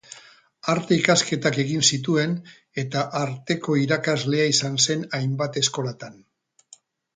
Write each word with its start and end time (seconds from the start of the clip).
Arte-ikasketak 0.71 1.59
egin 1.63 1.85
zituen, 1.97 2.33
eta 2.85 3.05
Arteko 3.21 3.77
irakaslea 3.83 4.49
izan 4.55 4.83
zen 4.89 5.07
hainbat 5.21 5.63
eskolatan. 5.65 6.21